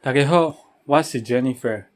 [0.00, 0.54] 大家好，
[0.84, 1.86] 我是 Jennifer。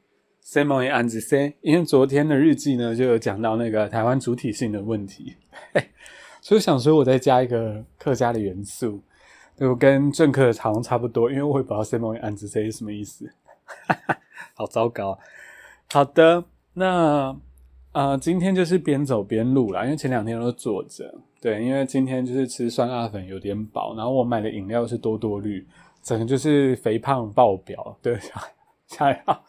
[0.45, 5.37] Simon 安子 C，因为昨天的日记呢就有讲到那个台湾主体性的问题，
[6.43, 9.01] 所以想说我再加一个客家的元素，
[9.57, 13.33] 就跟政客好像差不多，因为我也不知道 Simon 安子 C 是什么意思，
[14.55, 15.17] 好糟糕。
[15.93, 16.45] 好的，
[16.75, 17.37] 那
[17.93, 25.65] 呃今天就是边走边录啦，因为前两天都坐着，对，因为今天就是吃酸辣粉有点饱，然后我买的饮料是多多绿。
[26.03, 28.19] 整个就是肥胖爆表， 对，
[28.87, 29.43] 想要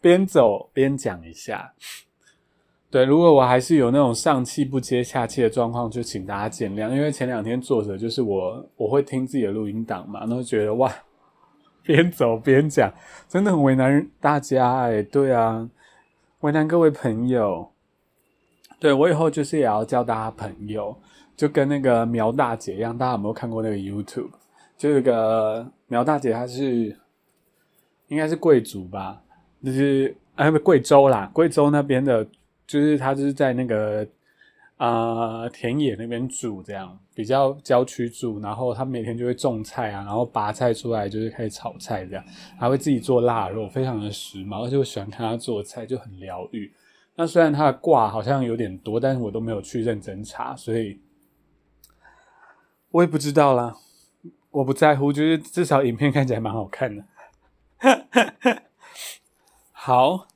[0.00, 1.74] 边走边讲一下。
[2.90, 6.90] 对，如果我还是有那种上气不接下气的状况，就请大家见谅。
[6.90, 10.92] 因为前两天坐着，就是我我会听自己的录音档嘛，然后觉得哇，
[11.84, 12.92] 边走边讲，
[13.28, 15.02] 真的很为难大家哎。
[15.04, 15.70] 对啊，
[16.40, 17.70] 为难各位朋友。
[18.80, 20.96] 对我以后就是也要叫大家朋友，
[21.36, 22.96] 就跟那个苗大姐一样。
[22.98, 24.30] 大家有没有看过那个 YouTube？
[24.80, 26.96] 就一个苗大姐，她是
[28.08, 29.22] 应该是贵族吧，
[29.62, 32.26] 就是哎不贵州啦，贵州那边的，
[32.66, 34.08] 就是她就是在那个
[34.78, 42.24] 啊田野那边住，这样比较郊区住，然后她每天就会种菜啊，然后拔菜出来就是开始炒菜这样，
[42.58, 46.72] 还会自己做腊肉，非常的时髦，而且我喜欢看她做菜，就很疗愈。
[47.16, 50.98] 那虽然她的卦好像有点多，但是我都没有去认真查，所以
[52.90, 53.76] 我也不知道啦。
[54.50, 57.04] 我不在乎，就是至少影片看起来蛮好看的。
[59.70, 60.26] 好，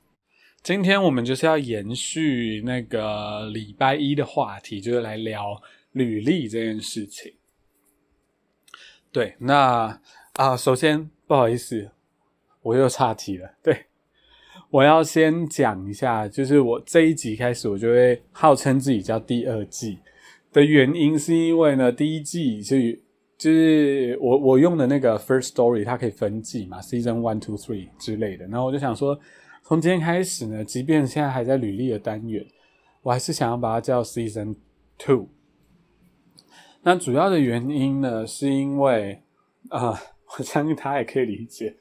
[0.63, 7.33] 今天我们就是要延续那个礼拜一的话题，就是来聊履历这件事情。
[9.11, 9.99] 对，那
[10.33, 11.91] 啊，首先不好意思，
[12.61, 13.55] 我又岔题了。
[13.61, 13.87] 对，
[14.69, 19.99] 我要先讲一下，就是我这一集开始，我就会号称自己叫第二季
[20.53, 23.01] 的原因，是因为呢，第一季是。
[23.37, 28.47] 就是我我用的那个 first story，它可以分季嘛，season one two three 之类的。
[28.47, 29.19] 然后我就想说，
[29.61, 32.45] 从今天开始呢，即便现在还在履历的单元，
[33.01, 34.55] 我还是想要把它叫 season
[34.97, 35.27] two。
[36.81, 39.21] 那主要的原因呢，是因为
[39.67, 39.99] 啊，
[40.37, 41.75] 我相信他也可以理解，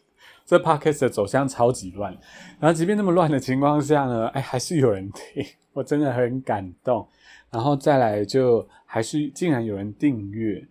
[0.44, 2.12] 这 podcast 的走向超级乱。
[2.58, 7.06] 然后即便那么乱的情况下呢，哎，还是有人听，我真的很感动。
[7.50, 10.66] 然后再来就还是竟然有人订阅。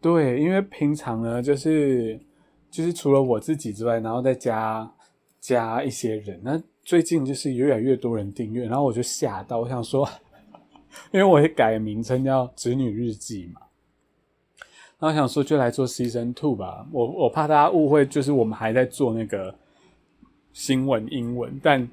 [0.00, 2.18] 对，因为平常呢，就是
[2.70, 4.88] 就是除了我自己之外，然后再加
[5.40, 6.40] 加一些人。
[6.44, 10.08] 那最近就是越来越多人订阅，然后我就吓到，我想说，
[11.10, 13.62] 因为我也改名称叫“侄女日记”嘛，
[15.00, 16.86] 然后想说就来做 Season Two 吧。
[16.92, 19.54] 我我怕大家误会，就是我们还在做那个
[20.52, 21.88] 新闻英文，但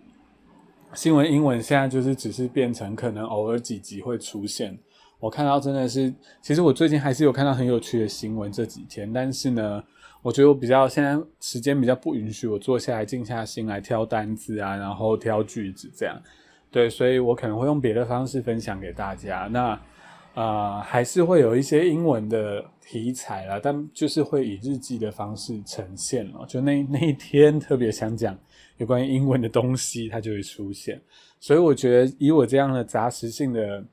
[0.94, 4.78] 新闻英文现在就是只是变成可能偶尔几集会出现。
[5.20, 9.84] 我看到真的是，其实我最近还是有看到很有趣的新闻这几天，但是呢，
[10.22, 16.22] 我觉得我比较现在时间比较不允许我坐下来静下心来挑单字啊，然后挑句子这样，
[16.70, 19.50] 对，所以我可能会用别的方式分享给大家。
[19.52, 19.80] 那
[20.36, 26.46] 啊，还是会有一些英文的题材啦，但就是会以日记的方式呈现了。
[26.46, 28.38] 就那那一天特别想讲
[28.78, 31.02] 有关于英文的东西，它就会出现。
[31.40, 33.84] 所以我觉得以我这样的杂食性的。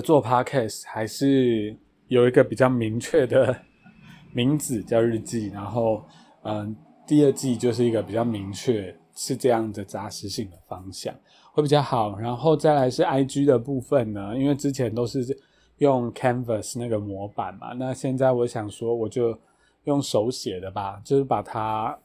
[0.00, 1.76] 做 podcast 还是
[2.08, 3.56] 有一个比较明确的
[4.32, 6.04] 名字叫日记，然后
[6.42, 6.76] 嗯，
[7.06, 11.14] 第二季就是一个比较明确是这样的扎实性的方向
[11.52, 15.24] 会比较好，然后再来是 IG 的部分呢，因为之前都是
[15.78, 19.38] 用 Canvas 那个模板嘛，那现在我想说我就
[19.84, 21.98] 用手写的吧，就是把它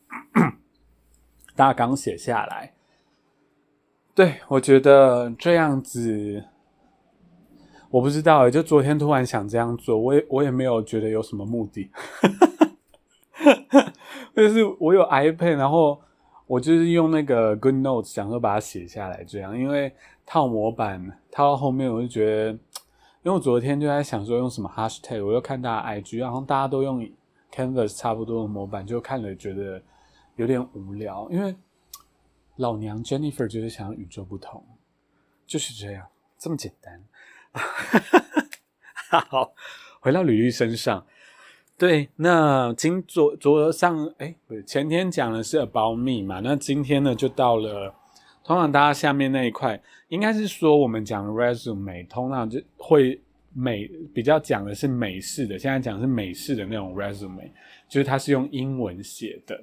[1.56, 2.73] 大纲写下来，
[4.16, 6.46] 对我觉得这样子。
[7.91, 11.91] 我不知道，就昨天突然想这样做，我也我也没有觉得有什么目的，
[14.34, 16.00] 就是我有 iPad，然后
[16.47, 19.94] 我就是用那个 Good Notes，想说把它写下来这样，因为
[20.25, 22.59] 套模板套到后面，我就觉得，因
[23.24, 27.06] 为我昨天就在想说用什么 Hashtag，我又看大家 IG，然后大家都用
[27.53, 29.81] Canvas 差不多的模板，就看了觉得
[30.37, 31.53] 有点无聊，因为
[32.55, 34.64] 老娘 Jennifer 就是想要与众不同，
[35.46, 37.03] 就是这样，这么简单。
[39.30, 39.53] 好，
[40.00, 41.06] 回到吕历身上。
[41.78, 46.40] 对，那今昨昨上哎，不是前天讲的是 about me 嘛？
[46.42, 47.94] 那今天呢，就到了
[48.44, 53.20] 通常大家下面那一块，应该是说我们讲 resume，通常就会
[53.52, 57.50] 美比较讲的是美式的，现在讲是美式的那种 resume，
[57.90, 59.59] 就是它是用英文写的。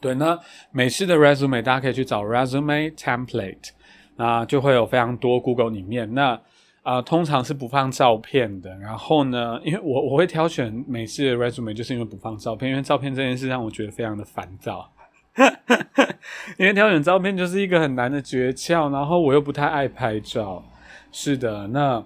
[0.00, 0.38] 对，那
[0.72, 3.68] 美式的 resume 大家可以去找 resume template，
[4.16, 6.40] 那就会有非常多 Google 里面那。
[6.88, 8.74] 啊，通常是不放照片的。
[8.78, 14.90] 然后呢，因为我我会挑选美式的 resume，就是因为不放照片，因为照片这件事让我觉得非常的烦躁。
[16.58, 20.64] 因为挑选照片就是一个很难的诀窍，然后我又不太爱拍照。
[21.12, 22.02] 是的，那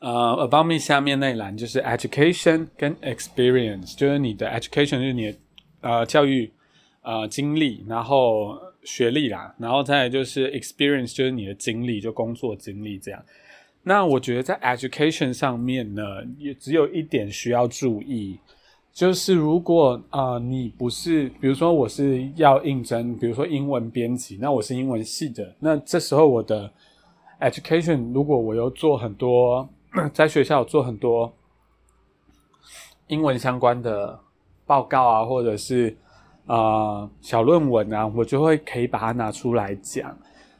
[0.00, 5.38] 呃，about me 下面那一栏就是 education 跟 experience，就是你的 education 就是你的
[5.80, 6.52] 呃教育
[7.00, 13.22] 呃经历，然后学历啦，然后再就是 experience，就是你的经历，就工作经历这样。
[13.88, 16.02] 那我觉得在 education 上面呢，
[16.38, 18.40] 也只有一点需要注意。
[18.92, 26.68] 就是如果啊，你不是，比如说我是要应征，比如说英文编辑，那我是英文系的，那这时候我的
[27.38, 29.68] education 如果我又做很多，
[30.12, 31.32] 在学校做很多
[33.06, 34.18] 英文相关的
[34.66, 35.96] 报告啊，或者是
[36.46, 40.18] 啊小论文啊，我就会可以把它拿出来讲。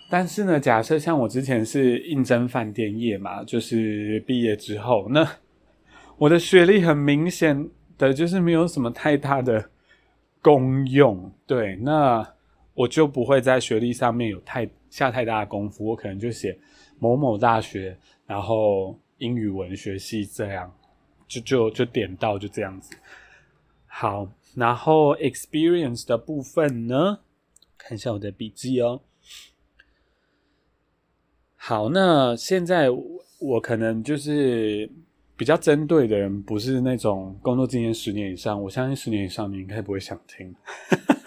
[0.08, 5.28] 但是呢，假设像我之前是应征饭店业嘛，就是毕业之后，那
[6.18, 7.68] 我的学历很明显。
[7.98, 9.70] 的就是没有什么太大的
[10.42, 12.34] 功用，对，那
[12.74, 16.58] 我就不会在学历上面有太下太大的功夫，我可能就写
[16.98, 20.70] 某某大学，然后英语文学系这样，
[21.26, 22.94] 就就就点到就这样子。
[23.86, 27.20] 好，然后 experience 的部分呢，
[27.78, 29.00] 看一下我的笔记哦。
[31.68, 32.88] 好，那现在
[33.40, 34.88] 我可能就是。
[35.38, 40.54] 比较针对的人不是那种工作经验十年以上，我相信十年以上你应该不会想听。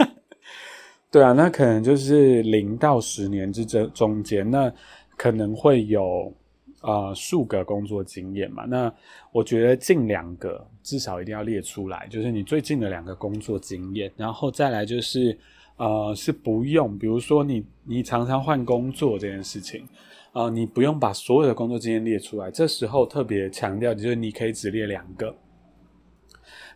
[1.12, 4.74] 对啊，那可能就是零到十年之这中间，那
[5.16, 6.34] 可能会有
[6.82, 8.66] 啊数个工作经验嘛。
[8.66, 8.92] 那
[9.32, 15.38] 我觉得近两个至少一定要列出来，就是你最近的两个工作经验，然后再来就是
[15.78, 19.86] 呃是不用，比如说你你常常换工作这件事情。
[20.32, 25.36] 啊，你不用把所有的工作经验列出来，这时候特别强调就是你可以只列两个，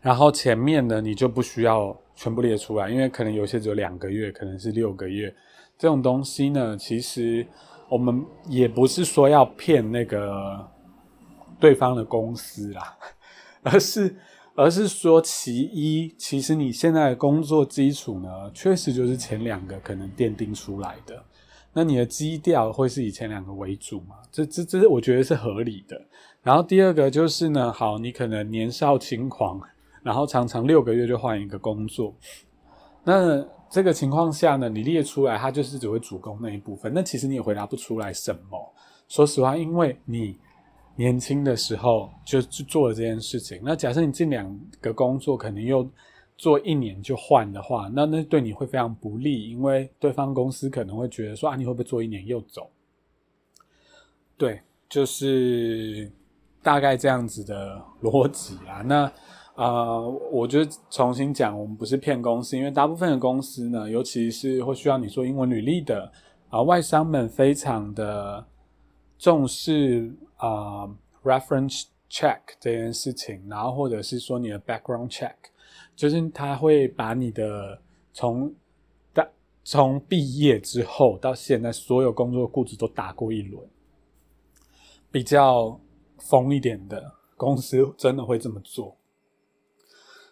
[0.01, 5.33] 然后前面呢你就不需要全部列出来，因为可能有些只有两个月，可能是六个月，
[5.77, 7.45] 这种东西呢，其实
[7.89, 10.67] 我们也不是说要骗那个
[11.59, 12.97] 对方的公司啦，
[13.61, 14.15] 而是
[14.55, 21.23] 而是说其一，其实你现在的工作基础呢，确实就是前两个可能奠定出来的。
[21.73, 24.15] 那你的基调会是以前两个为主嘛？
[24.31, 25.99] 这这这我觉得是合理的。
[26.41, 29.59] 然后第二个就是呢，好，你可能年少轻狂，
[30.03, 32.13] 然后常常六个月就换一个工作。
[33.03, 36.91] 那这个情况下呢，你列出来，它就是只会主攻那一部分。
[36.93, 38.73] 那其实你也回答不出来什么。
[39.07, 40.37] 说实话，因为你
[40.95, 43.59] 年轻的时候就做了这件事情。
[43.63, 45.89] 那假设你这两个工作可能又。
[46.35, 52.69] 做一年就换的话，那那对你会非常不利，因为对方公司可能会觉得说啊，你会不会做一年又走？
[54.37, 56.11] 对，就是
[56.61, 58.81] 大概这样子的逻辑啊。
[58.81, 59.11] 那
[59.55, 59.99] 啊，
[60.31, 66.11] 我就重新讲，我们不是骗公司，因为大部分的公司呢，尤其是会需要你做英文履历的
[66.49, 68.45] 啊，外商们非常的
[69.19, 70.89] 重视啊
[71.23, 75.35] ，reference check 这件事情，然后或者是说你的 background check。
[75.95, 77.79] 就是他会把你的
[78.11, 78.53] 从
[79.13, 79.27] 大
[79.63, 83.63] 从毕业之后到现在所有工作雇主都打过一轮，
[85.11, 85.79] 比较
[86.17, 88.97] 疯一点的公司真的会这么做。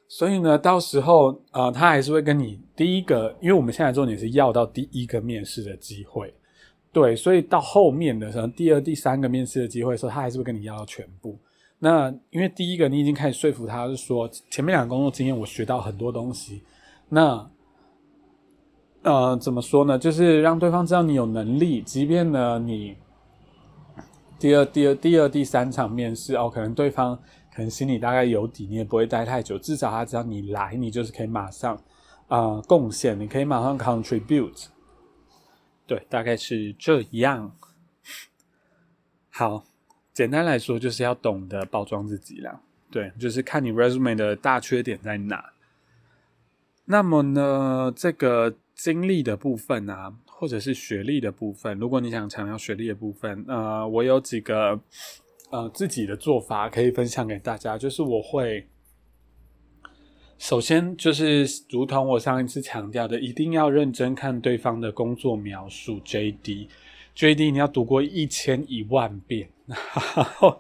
[0.07, 6.33] 所以呢，到时候啊，他还是会跟你第一个，因为我们现在重点是要到第一个面试的机会，
[6.91, 11.39] 对，所以到后面的时候，第二、第三个面试的机会的时候，他还是会跟你要到全部。
[11.83, 16.61] 那因为第一个你已经开始说服他，是说前面两个工作经验我学到很多东西。
[17.09, 17.49] 那
[19.01, 19.97] 呃怎么说呢？
[19.97, 22.95] 就是让对方知道你有能力，即便呢你
[24.37, 27.17] 第二、第二、第二、第三场面试哦，可能对方
[27.51, 29.57] 可能心里大概有底，你也不会待太久。
[29.57, 31.75] 至少他知道你来，你就是可以马上
[32.27, 34.67] 啊贡献，你可以马上 contribute。
[35.87, 37.55] 对，大概是这样。
[39.31, 39.63] 好。
[40.13, 42.61] 简单来说，就是要懂得包装自己啦。
[42.89, 45.53] 对，就是看你 resume 的大缺点在哪。
[46.85, 54.77] 那么呢，这个经历的部分啊，或者是学历的部分，如果你想强调学历的部分，呃，我有几个
[55.51, 57.77] 呃自己的做法可以分享给大家。
[57.77, 58.67] 就是我会
[60.37, 66.67] 首先就是如同我上一次强调的，一定要认真看对方的工作描述 JD。
[67.15, 69.77] JD 你要读过一千一万遍， 然
[70.25, 70.59] 后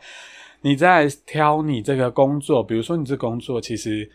[0.61, 4.09] 你再挑你这个工作，比如说你这工作其实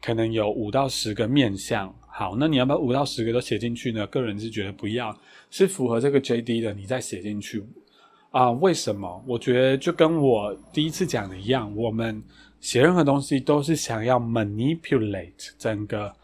[0.00, 4.06] 可能有五到十个面向，好，那你要把五到十个都写进去呢？
[4.08, 5.16] 个人是觉得不要，
[5.50, 7.64] 是符合这个 JD 的，你再写进去。
[8.30, 9.24] 啊，为什么？
[9.26, 12.22] 我觉得就跟我第一次讲的一样，我们
[12.60, 16.14] 写任何东西都是想要 manipulate 整个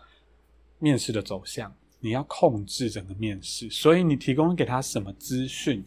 [0.78, 5.82] 面试的走向，你要控制整个面试，所以你提供给他什么资讯，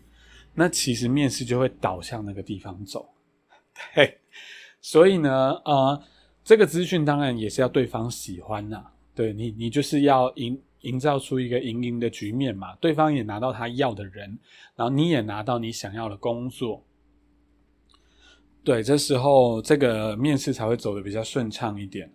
[0.55, 3.07] 那其实面试就会导向那个地方走。
[3.95, 4.17] 对，
[4.81, 6.03] 所以呢，呃，
[6.43, 8.83] 这个资讯当然也是要对方喜欢呐，
[9.13, 10.59] 对你，你就是要营。
[10.81, 14.37] 营造出一个赢赢的局面嘛，对方也拿到他要的人，
[14.75, 16.85] 然后你也拿到你想要的工作，
[18.63, 22.13] 对，这时候这个面试才会走的比较顺畅一点。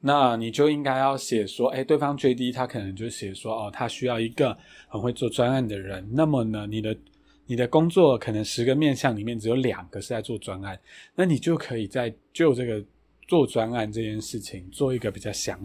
[0.00, 4.56] 那你就应该要写说，哎，对方最低他可能就写说，哦，他需要一个
[4.88, 6.08] 很会做专案的人。
[6.12, 6.96] 那么呢，你的
[7.46, 10.78] 你的工作可能十个面向里面只有两个是在做专案，
[11.14, 12.84] 那你就可以在就这个
[13.26, 15.60] 做专案这件事情做一个比较详。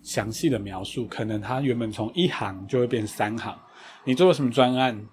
[0.00, 3.58] 详细的描述，可能他原本从一行就会变三行。
[4.04, 5.04] 你做了什么专案？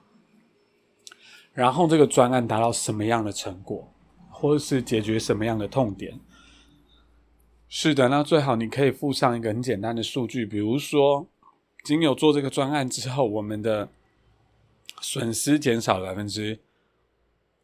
[1.53, 3.91] 然后这个专案达到什么样的成果，
[4.29, 6.13] 或者是解决什么样的痛点？
[7.67, 11.27] 是的，那最好你可以附上一个很简单的数据，比如说，
[11.83, 13.89] 仅有做这个专案之后，我们的
[15.01, 16.59] 损失减少百分之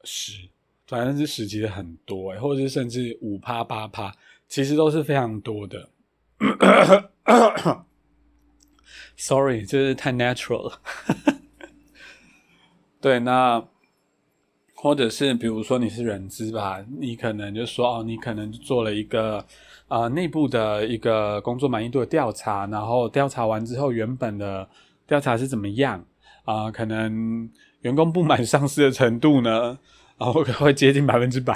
[0.03, 0.49] 十，
[0.89, 4.13] 百分之十其实很多，或者是甚至五趴八趴，
[4.47, 5.89] 其实都是非常多的。
[9.15, 10.81] Sorry，就是太 natural 了。
[12.99, 13.63] 对，那
[14.75, 19.45] 或者是比如说你是人资吧，你可能就说哦，你可能做了一个
[19.91, 24.65] 啊内部的一个工作满意度的调查，然后调查完之后，原本的
[25.05, 26.01] 调查是怎么样
[26.45, 26.71] 啊？
[26.71, 27.49] 可能
[27.81, 29.77] 员工不满上司的程度呢，
[30.17, 31.53] 然后会接近百分之百。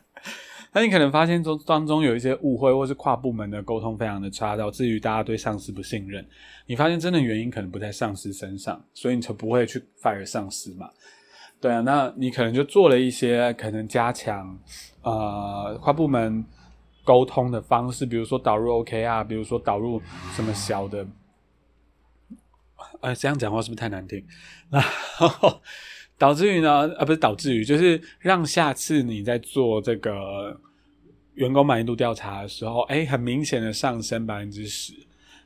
[0.72, 6.26] 那你可能发现中当中有一些误会，或是跨部门的沟通非常的差，导致于大家对上司不信任。
[6.66, 10.88] 你发现真的原因可能不在上司身上，所以你才不会去 fire 上司嘛？
[11.60, 14.58] 对啊，那你可能就做了一些可能加强
[15.02, 16.42] 呃跨部门
[17.08, 20.02] 沟通的方式，比如说导入 OKR，比如说导入
[20.34, 21.06] 什么小的，
[23.00, 24.22] 哎，这样讲话是不是太难听？
[24.68, 24.82] 然
[25.16, 25.62] 后。
[26.20, 30.60] 导致于呢，啊，不是导致于，就是让下次你在做这个
[31.34, 34.92] 员工满意度调查的时候，哎，很明显的上升百分之十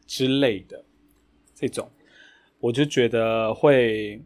[0.06, 0.82] 之类的
[1.54, 1.86] 这种，
[2.58, 4.22] 我就觉得会，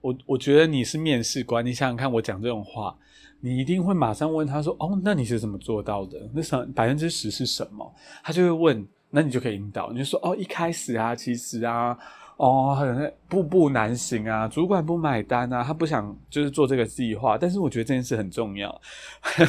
[0.00, 2.96] 我我觉得你是面试官，你想想看，我讲这种话，
[3.42, 6.30] 你一定会马上问他说，哦，那你是怎么做到的？
[6.32, 7.94] 那什百分之十是什么？
[8.24, 11.98] 他就会问，那你就可以引导，你就说，哦，一开始啊，其实啊。
[12.38, 14.48] 哦，很步步难行啊！
[14.48, 17.38] 主管不买单啊，他不想就是做这个计划。
[17.38, 18.80] 但是我觉得这件事很重要，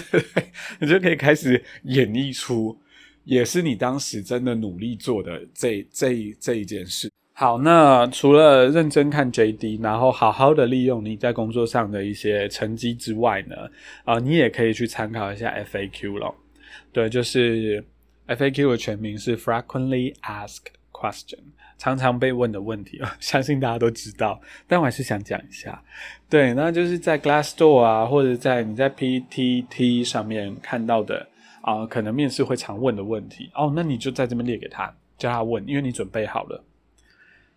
[0.79, 2.77] 你就可以开始演绎出，
[3.23, 7.09] 也是你当时真的努力做的这这这一件事。
[7.35, 13.55] 好，那除了认真看 JD，然后好好的利用你在工作上的一些成绩之外呢，
[14.05, 16.35] 啊，你也可以去参考一下 FAQ 咯。
[16.91, 17.83] 对，就是
[18.27, 21.39] FAQ 的全名是 Frequently Asked Question。
[21.79, 25.83] 常常被问的问题啊， 相信大家都知道，但我还是想讲一下。
[26.29, 31.27] 对，那就是在 Glassdoor 啊，或者在你在 PTT 上面看到的
[31.61, 36.63] 啊，可能面试会常问的问题哦，那你就在这边列给他，叫他问，因为你准备好了。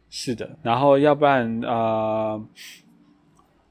[0.08, 2.40] 是的，然后要不然啊，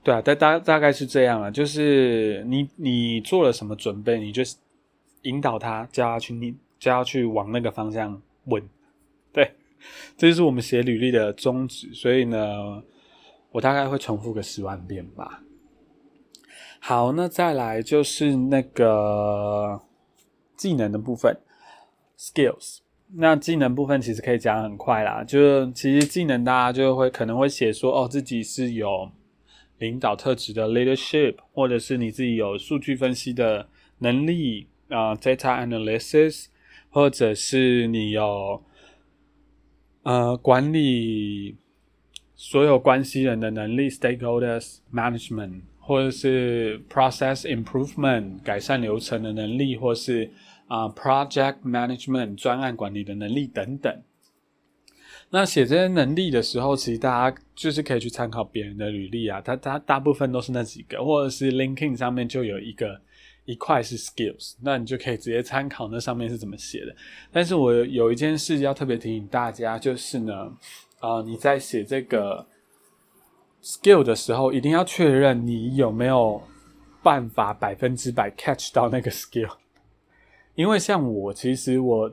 [0.03, 4.43] 对啊，大大大概是这样啊，就是你你做了什么准备，你就
[5.23, 8.61] 引导他，叫他去你叫他去往那个方向问，
[9.33, 9.51] 对。
[10.17, 12.81] 这就是我们写履历的宗旨，所以呢，
[13.51, 15.43] 我大概会重复个十万遍吧。
[16.79, 19.79] 好，那再来就是那个
[20.57, 21.37] 技能的部分
[22.17, 22.79] ，skills。
[23.13, 29.11] 那技能部分其实可以讲很快啦，就其实技能大家就会可能会写说，哦，自己是有
[29.77, 33.67] 领导特质的 leadership，或者是你自己有数据分析的
[33.99, 36.45] 能力啊，data analysis，
[36.89, 38.63] 或者是你有。
[40.03, 41.55] 呃，管理
[42.35, 50.29] 所有关系人的能力，stakeholders management，或者是 process improvement，改善流程的能力，或是
[50.67, 53.93] 啊 project management，专案管理的能力等等。
[55.29, 63.01] 那写这些能力的时候，其实大家就是可以去参考别人的履历啊，他他大部分都是那几个，或者是 LinkedIn 上面就有一个。
[63.47, 66.95] 一块是 skills，那你就可以直接参考那上面是怎么写的。
[67.31, 70.51] 但是我有一件事要特别提醒大家，就是呢，
[70.99, 72.47] 啊，你在写这个
[73.61, 76.41] skill 的时候，一定要确认你有没有
[77.03, 79.55] 办法百分之百 catch 到那个 skill。
[80.55, 82.11] 因为像我，其实我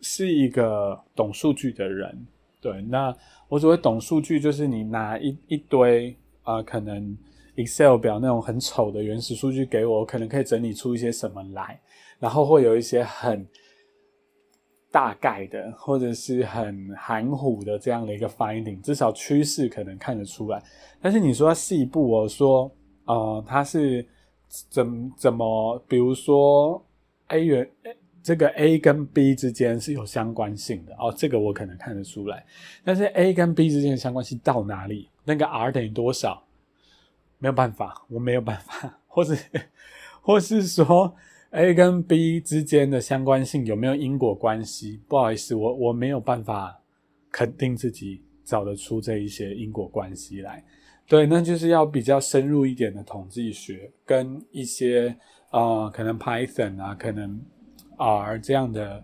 [0.00, 2.26] 是一个懂数据的人，
[2.60, 3.16] 对，那
[3.48, 7.16] 我所谓懂数据，就是你拿一一堆啊，可能。
[7.58, 11.80] Excel 表那种很丑的原始数据给我，我可能可以整理出一些什么来，
[12.18, 13.48] 然后会有一些很
[14.92, 20.62] 大概的或者是很含糊的这样的一个 finding，至少趋势可能看得出来。
[21.00, 22.70] 但是你说细部哦，说
[23.06, 24.06] 呃它是
[24.68, 26.85] 怎怎么，比如说
[27.28, 27.70] A 元
[28.22, 32.44] 这个 A 跟 B 之间是有相关性的哦，这个我可能看得出来。
[32.82, 35.08] 但是 A 跟 B 之间的相关性到哪里？
[35.24, 36.44] 那个 R 等于多少？
[37.38, 39.38] 没有办法，我没有办法，或是
[40.20, 41.14] 或是说
[41.50, 45.00] A 跟 B 之间的相关性有没有因果关系？
[45.06, 46.80] 不好意思，我我没有办法
[47.30, 50.64] 肯定自己找得出这一些因果关系来。
[51.06, 55.16] 对，那就是要比较深入一点的统计学，跟一些
[55.50, 57.40] 呃，可能 Python 啊，可能。
[57.98, 59.02] R 这样的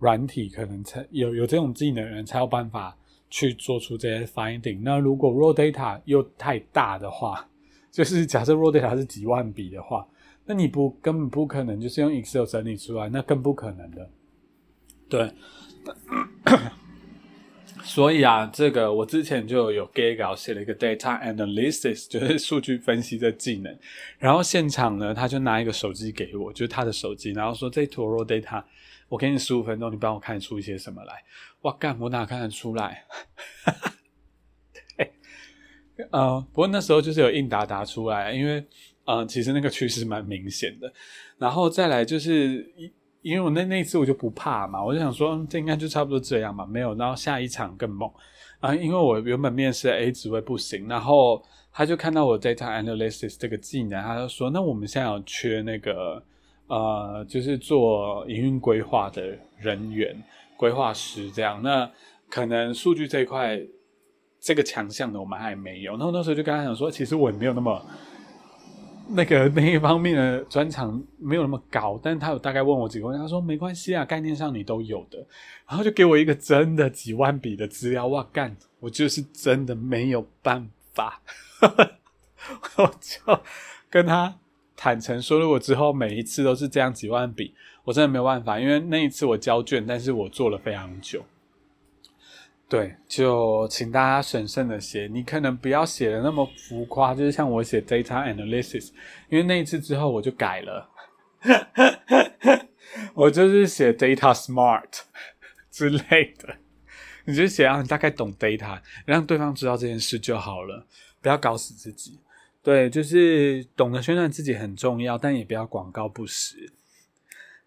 [0.00, 2.98] 软体可能才有有这种技能的人才有办法
[3.30, 4.80] 去做出这些 finding。
[4.82, 7.48] 那如果 raw data 又太大的话，
[7.92, 10.04] 就是 假设 raw data 是几万笔的话，
[10.44, 14.10] 那你不根本不可能就是用 Excel 整理出来，那更不可能的。
[15.08, 15.32] 对。
[17.84, 23.78] 所以啊，这个我之前就有给稿写了一个 data analysis， 就是数据分析的技能。
[24.18, 28.64] 然后现场呢，他就拿一个手机给我，就是他的手机，然后说这坨 raw data，
[29.08, 31.22] 我给你十五分钟，你帮我看出一些什么来。
[31.60, 33.04] 哇干，我哪看得出来？
[36.10, 38.66] 呃，不过那时候就是有应答答出来，因为
[39.04, 40.92] 呃，其实那个趋势蛮明显的。
[41.38, 42.92] 然后再来就是。
[43.24, 48.10] 因为我那那一次我就不怕嘛，我就想说这应该就差不多这样嘛，没有，然后下一场更猛
[48.60, 48.74] 啊！
[48.74, 56.22] 因为我原本面试 A 职位不行，然后他就看到我 data analysis 这个技能，他就说那我们现在有缺那个
[56.66, 60.14] 呃，就是做营运规划的人员，
[60.58, 61.90] 规划师这样，那
[62.28, 63.58] 可能数据这一块
[64.38, 67.82] 这个强项的我们还没有，然后那时候就跟他讲说，其实我也没有那么。
[69.08, 75.18] 那个那一方面的专长没有那么高，但是他有大概问我几个问题，他说没关系啊，概念上你都有的，
[75.68, 81.20] 然后就给我一个真的几万笔的资料，哇干，我就是真的没有办法，
[82.76, 83.40] 我就
[83.90, 84.36] 跟他
[84.76, 91.22] 坦诚说，如果之后每一次都是这样几万笔，我真的没有办法，因为那一次我交卷，但是我做了非常久。
[92.68, 98.90] 对，就请大家审慎的写，你可能不要写的那么浮夸，就是像我写 data analysis，
[99.28, 100.90] 因为那一次之后我就改了，
[103.14, 104.88] 我就是写 data smart
[105.70, 106.56] 之类的，
[107.26, 110.86] 你就写啊，你大概懂 data，让对方知道这件事就好了，
[111.20, 112.18] 不要搞死自己。
[112.62, 116.72] 对，就是懂得宣传自己很重要，但也不要广告不实。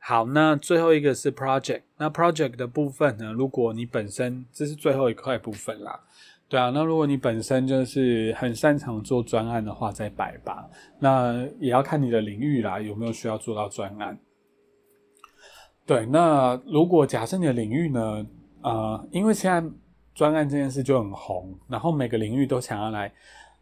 [0.10, 1.82] 好，那最后一个是 project。
[1.98, 3.34] 那 project 的部分呢？
[3.34, 6.00] 如果你本身这是最后一块部分啦，
[6.48, 6.72] 对啊。
[6.74, 10.65] 那如果你本身就是很擅长做专案的话，再摆吧。
[10.98, 14.17] 那也要看你的领域啦，有没有需要做到专案。
[15.86, 18.26] 对，那如果假设你的领域呢，
[18.62, 19.70] 呃，因为现在
[20.15, 23.12] 专案这件事就很红，然后每个领域都想要来，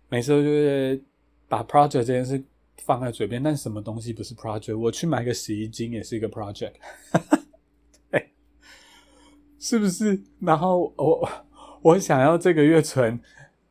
[0.09, 1.03] 每次就是
[1.47, 2.39] 把 project 这件事。
[2.77, 4.77] 放在嘴边，但什么东西不是 project？
[4.77, 6.73] 我去买个洗衣精也是一个 project，
[8.11, 8.31] 哎，
[9.59, 10.21] 是不是？
[10.39, 11.29] 然后我
[11.81, 13.19] 我想要这个月存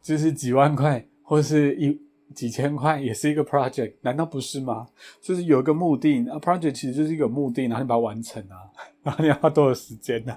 [0.03, 2.01] 就是几万块，或是一
[2.35, 4.89] 几千块，也是一个 project，难道不是吗？
[5.21, 8.71] 就是有一个目的啊，project 其实就是一个目的，然后你把它完成啊，
[9.03, 10.37] 然后你要花多少时间呢？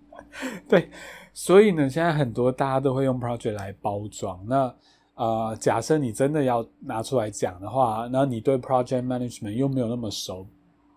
[0.68, 0.90] 对，
[1.32, 4.74] 所以呢，现在很多大家都会用 project 来包装那。
[5.20, 10.46] 呃，假设你真的要拿出来讲的话，那你对 project management 又没有那么熟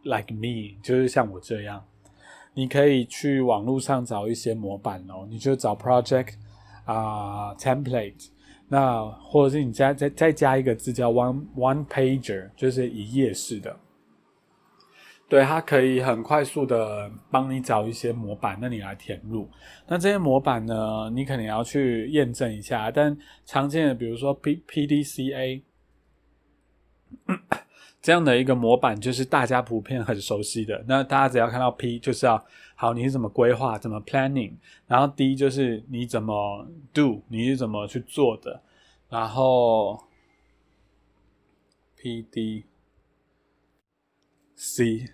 [0.03, 1.83] ，like me，就是像我这样，
[2.53, 6.35] 你可以去网络上找一些模板哦，你就找 project
[6.85, 8.29] 啊 template，
[8.69, 13.75] 那或者是你再再再加一个字叫 one one pager，就是一页式的。
[15.33, 19.49] 对，它可以很快速的帮你找一些模板，那你来填入。
[19.87, 22.91] 那这些模板呢，你可能要去验证一下。
[22.91, 25.63] 但常见的，比如说 P P D C A
[27.99, 30.85] 这样的一个模板，就是大家普遍很熟悉的。
[30.87, 34.53] 那大家只要看到 P，就是要好，你是怎么规划，怎么 planning，
[34.85, 38.61] 然后 D 就是你怎么 do，你是怎么去做的，
[39.09, 39.99] 然后
[41.95, 42.65] P D
[44.55, 45.09] C。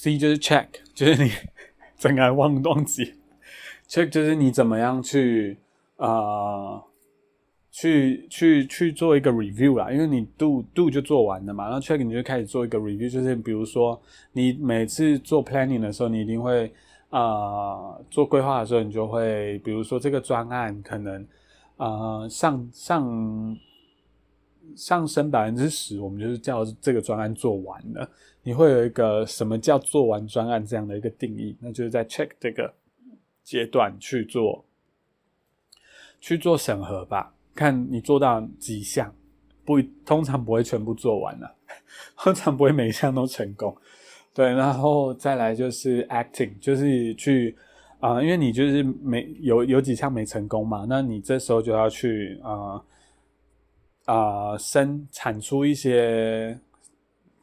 [0.00, 1.28] C 就是 check， 就是你
[1.98, 3.14] 整个忘忘记
[3.88, 5.58] ，check 就是你怎么样去
[5.96, 6.80] 啊，
[7.72, 14.00] 去去去做一个 review 啦，因为你 do do 就做完了嘛，然后 check 你就开始做一个 review，就是比如说
[14.32, 16.72] 你每次做 planning 的时候，你一定会
[17.10, 21.26] 啊做规划的时候，你就会比如说这个专案可能
[21.76, 23.58] 啊上上
[24.76, 28.08] 上升百分之十，我们就是叫这个专案做完了。
[28.48, 31.54] 你会有一个什么叫做完专案这样的一个定义？
[31.60, 32.72] 那就是在 check 这个
[33.44, 34.64] 阶段去做
[36.18, 39.14] 去做审核吧，看你做到几项，
[39.66, 41.54] 不通常不会全部做完了，
[42.16, 43.76] 通常不会每一项都成功。
[44.32, 47.54] 对，然后再来就是 acting，就是去
[48.00, 52.82] 啊，因为你就是没有有几项没成功嘛，那你这时候就要去啊
[54.06, 56.58] 啊生产出一些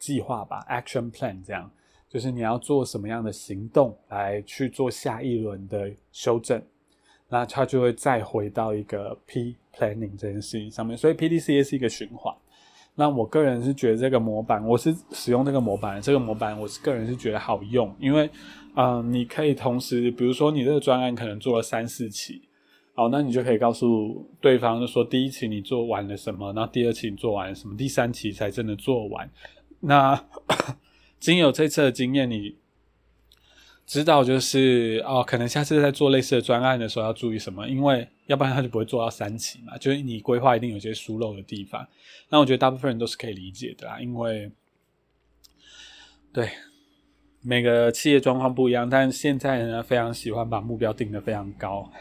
[0.05, 1.71] 计划吧，action plan，这样
[2.07, 6.61] 就是你要做什么样的行动来去做下一轮的修正，
[7.27, 12.31] 那它就会再回到一个 P planning 这件事情上面，所以 P D C A 是一个循环。
[12.93, 18.29] 那我个人是觉得这个模板，我是使用这个模板，这个模板我是个人是觉得好用，因为，
[18.75, 22.43] 嗯，你可以同时，比如说你这个专案可能做了三四期，
[22.93, 29.29] 好，那你就可以告诉对方，就说第一期你做完了什么，然后第二期你做完了什么，第三期才真的做完。
[29.81, 30.25] 那
[31.19, 32.57] 经有这次的经验，你。
[33.87, 39.77] 知道就是哦，可能下次在做类似的专案的时候要注意什么，因为要不然他就不会做到三期嘛。
[39.77, 41.87] 就是你规划一定有些疏漏的地方，
[42.29, 44.51] 那我觉得大部分人都是可以理解的啦，因为
[46.33, 46.49] 对
[47.43, 51.91] 每个企业状况不一样，但现在呢非常喜欢把目标定得非常高，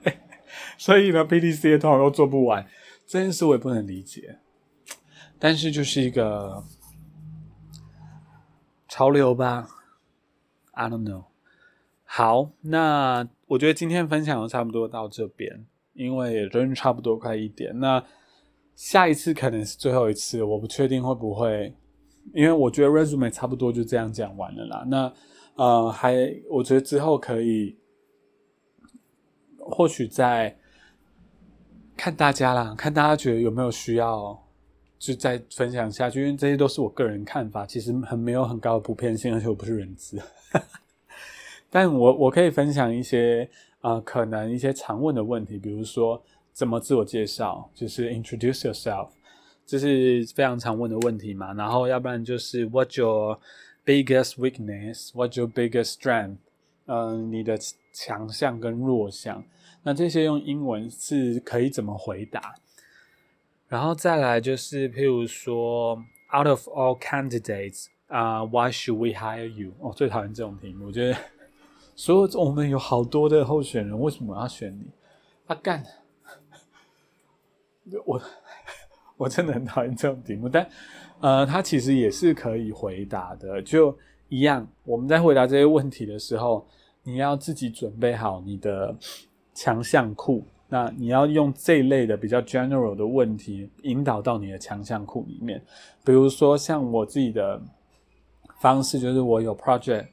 [0.76, 2.68] 所以呢 P D C 通常都做不完，
[3.06, 4.38] 这件事我也不能理解，
[5.38, 6.62] 但是就是一个
[8.96, 9.68] 潮流吧。
[10.72, 11.24] I don't know。
[12.04, 17.78] 好，那我觉得今天分享的差不多到这边，因为也真差不多快一点。
[17.78, 18.02] 那
[18.74, 21.74] 下一次可能是最后一次，我不确定会不会，
[22.32, 24.82] 因为我觉得 resume 差不多就这样讲完了啦。
[24.88, 25.12] 那
[25.56, 27.76] 呃，还我觉得之后可以，
[29.58, 30.56] 或许再
[31.98, 34.42] 看大家啦，看大家觉得有没有需要。
[34.98, 40.20] 就再分享下去，因为这些都是我个人看法，其实很没有很高的普遍性，而且我不是人资，
[41.70, 43.48] 但我我可以分享一些
[43.80, 49.08] 啊，可能一些常问的问题，比如说怎么自我介绍，就是 introduce yourself，
[49.66, 51.52] 这是非常常问的问题嘛。
[51.52, 53.38] 然后要不然就是 what your
[53.84, 56.36] biggest weakness，what your biggest strength，
[56.86, 57.58] 嗯，你的
[57.92, 59.44] 强项跟弱项，
[59.82, 62.54] 那这些用英文是可以怎么回答？
[63.68, 65.96] 然后再来就是，譬如说
[66.32, 69.72] ，out of all candidates，啊，why should we hire you？
[69.80, 71.16] 我最讨厌这种题目，我觉得
[71.96, 74.86] 所有我们有好多的候选人，为什么要选你？
[75.48, 75.82] 他干，
[78.04, 78.22] 我
[79.16, 80.68] 我真的很讨厌这种题目，但
[81.20, 83.96] 呃，他其实也是可以回答的，就
[84.28, 84.66] 一样。
[84.84, 86.64] 我们在回答这些问题的时候，
[87.02, 88.96] 你要自己准备好你的
[89.52, 90.44] 强项库。
[90.76, 95.58] 那你要用这一类的比较 general 的问题引导到你的强项库里面，
[96.04, 97.58] 比如说像我自己的
[98.60, 100.08] 方式，就是我有 project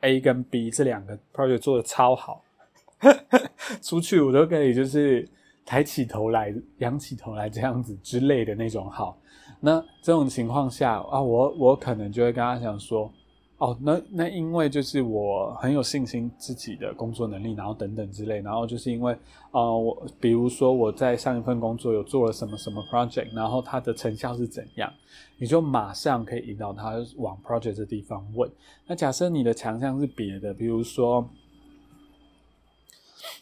[0.00, 2.42] A 跟 B 这两个 project 做的超好，
[3.80, 5.28] 出去我都可以就是
[5.64, 9.16] 抬起头来、仰起头来这样子之类的那种好。
[9.60, 13.08] 那这种情况下啊，我我可能就会跟他讲说。
[13.60, 19.14] 哦，那那因为就是我很有信心自己的工作能力，然后等等之类，然后就是因为，
[19.50, 24.90] 呃，我比如说我在上一份工作有做了什么什么 project，然后它的成效是怎样，
[25.36, 28.50] 你就马上可以引导他往 project 这地方问。
[28.86, 31.28] 那假设你的强项是别的，比如说，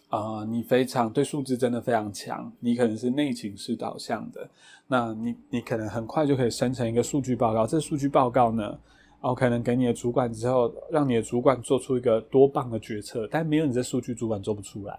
[0.08, 4.50] 啊，你非常对数字真的非常强，你可能是内情式导向的，
[4.88, 8.76] 那你你可能很快就可以生成一个数据报告，这数据报告呢？
[9.20, 14.98] 哦，可能给你的主管之后，让你的主管做出一个多棒的决策，但没有你这数据，主管做不出来。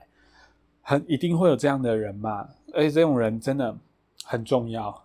[0.82, 2.48] 很一定会有这样的人嘛？
[2.74, 3.78] 而且这种人真的
[4.26, 5.04] 很重要。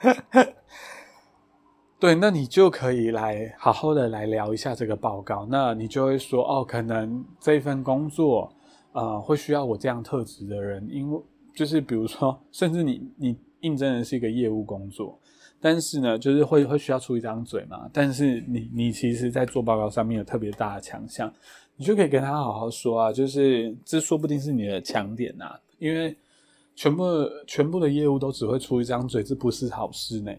[1.98, 5.46] 对，那你就可以来好好的来聊一下这个报告。
[5.48, 8.52] 那你就会说，哦，可能这一份工作，
[8.92, 11.22] 呃，会需要我这样特质的人，因为
[11.54, 15.18] 就是比如说，甚至你你应征的是一个业务工作。
[15.60, 17.88] 但是呢，就是会会需要出一张嘴嘛。
[17.92, 21.32] 但是你你其实，在做报告上面有特别大的强项，
[21.76, 23.12] 你就可以跟他好好说啊。
[23.12, 25.58] 就是这说不定是你的强点呐。
[25.78, 26.16] 因为
[26.74, 27.04] 全部
[27.46, 30.32] 全部的业务都只会出一张嘴，这不是好事呢。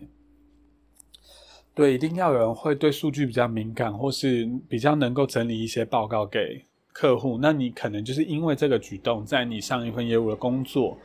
[1.74, 7.38] 对，一定要有人会对数据比较敏感，或是比较能够整理一些报告给客户。
[7.42, 10.98] 那你可能就是因为这个举动，在你上一份业务的工作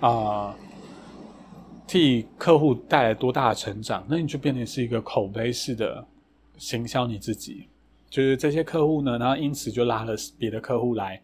[0.00, 0.54] 啊。
[1.86, 4.04] 替客户带来多大的成长？
[4.08, 6.04] 那你就变成是一个口碑式的
[6.56, 7.68] 行销你自己，
[8.08, 11.20] 就是这些客户呢，然后因此就拉了别的客户来，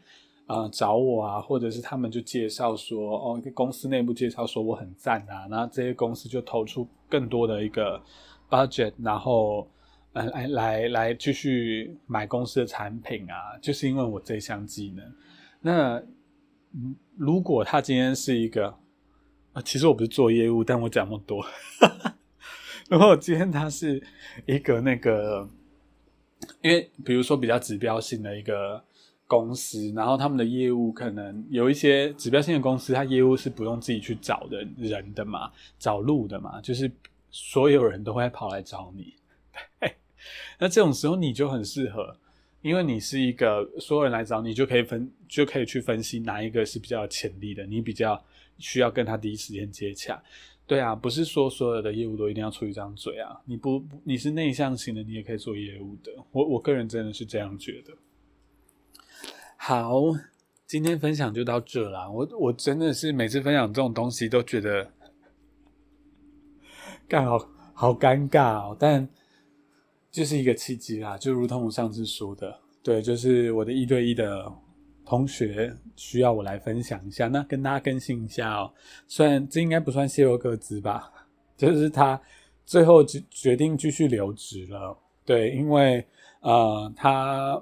[0.46, 8.00] 呃找我啊，或者是他们就介绍说，哦，公司内部介绍说我很赞啊，然后这些公司就投出更多的一个
[8.48, 9.66] budget，然后
[10.12, 15.04] 嗯来来来继续买公司的产品啊，就是因为我这项技能。
[15.60, 16.02] 那
[17.16, 18.74] 如果他今天是一个
[19.52, 21.44] 啊，其实我不是做业务，但我讲那么多。
[22.88, 24.02] 然后今天他是
[24.46, 25.48] 一个那个，
[26.62, 28.82] 因为比如说比较指标性的一个
[29.26, 36.90] 公司，然后他们的业务可能有一些指标性的公司，它业务是不用自己去找的人的嘛，找路的嘛，就是
[37.30, 39.14] 所有人都会跑来找你。
[40.58, 42.16] 那这种时候你就很适合。
[42.62, 48.22] 因为你是一个所有人来找你，就可以分就可以去分析哪一个是比较有潜力的，你比较
[48.60, 50.22] 需要跟他第一时间接洽。
[50.66, 53.40] 对啊，不是说所有的业务都一定要出一张嘴啊。
[53.44, 56.12] 你不你是内向型的，你也可以做业务的。
[56.30, 57.92] 我我个人真的是这样觉得。
[59.56, 60.02] 好，
[60.66, 62.08] 今天分享就到这啦。
[62.08, 64.92] 我我真的是每次分享这种东西都觉得，
[67.08, 67.38] 干好
[67.74, 69.08] 好尴尬哦，但。
[70.12, 74.52] 就是一个契机啦，就如同我上次说的，对，就是我的一对一的
[75.10, 78.72] 同学需要我来分享一下，那跟大家更新一下哦。
[79.08, 81.10] 虽然这应该不算泄露个资吧，
[81.58, 82.20] 就是他
[82.64, 86.06] 最后决决定继续留职了，对，因为
[86.42, 87.60] 呃他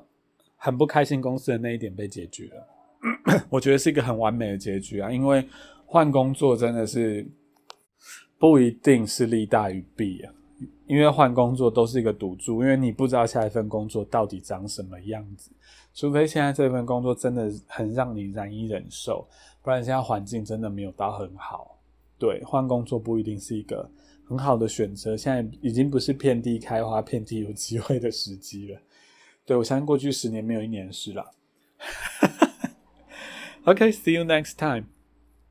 [0.56, 2.66] 很不开心公司的那一点被解决了，
[3.48, 5.42] 我觉得是一个很完美的结局啊，因为
[5.86, 7.26] 换工作真的是
[8.38, 10.34] 不一定是利大于弊啊。
[10.88, 15.52] 因为换工作都是一个赌注，因为你不知道下一份工作到底长什么样子，
[15.98, 19.26] 除非现在这份工作真的很让你难以忍受，
[19.64, 21.76] 不然现在环境真的没有到很好。
[22.16, 23.90] 对，换工作不一定是一个
[24.24, 28.80] 很好的选择，现在已经不是遍地开花、遍地有机会的时机了。
[29.44, 31.32] 对我相信过去十年没有一年是了。
[33.66, 34.84] OK，see you next time。